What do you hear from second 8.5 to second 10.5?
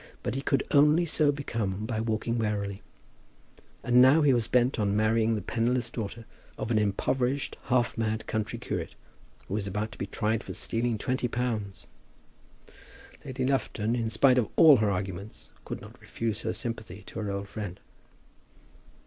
curate, who was about to be tried